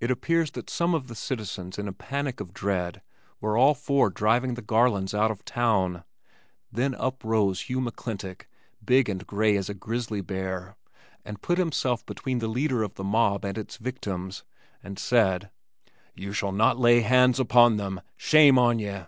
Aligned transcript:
It 0.00 0.10
appears 0.10 0.50
that 0.50 0.68
some 0.68 0.94
of 0.94 1.06
the 1.08 1.14
citizens 1.14 1.78
in 1.78 1.88
a 1.88 1.94
panic 1.94 2.40
of 2.40 2.52
dread 2.52 3.00
were 3.40 3.56
all 3.56 3.72
for 3.72 4.10
driving 4.10 4.52
the 4.52 4.60
Garlands 4.60 5.14
out 5.14 5.30
of 5.30 5.46
town 5.46 6.04
then 6.70 6.94
up 6.96 7.24
rose 7.24 7.60
old 7.62 7.68
Hugh 7.68 7.80
McClintock, 7.80 8.42
big 8.84 9.08
and 9.08 9.26
gray 9.26 9.56
as 9.56 9.70
a 9.70 9.74
grizzly 9.74 10.20
bear, 10.20 10.76
and 11.24 11.40
put 11.40 11.56
himself 11.56 12.04
between 12.04 12.40
the 12.40 12.48
leader 12.48 12.82
of 12.82 12.96
the 12.96 13.02
mob 13.02 13.46
and 13.46 13.56
its 13.56 13.78
victims, 13.78 14.44
and 14.82 14.98
said, 14.98 15.50
"You 16.14 16.34
shall 16.34 16.52
not 16.52 16.78
lay 16.78 17.00
hands 17.00 17.40
upon 17.40 17.78
them. 17.78 18.02
Shame 18.18 18.58
on 18.58 18.78
ye!" 18.78 19.06